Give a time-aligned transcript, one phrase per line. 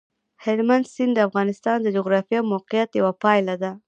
[0.43, 3.71] هلمند سیند د افغانستان د جغرافیایي موقیعت یوه پایله ده.